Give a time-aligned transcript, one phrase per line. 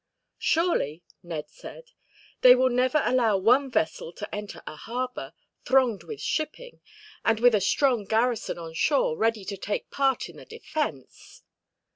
[0.39, 1.91] "Surely," Ned said,
[2.41, 5.31] "they will never allow one vessel to enter a harbor,
[5.63, 6.81] thronged with shipping,
[7.23, 11.43] and with a strong garrison on shore ready to take part in the defense!"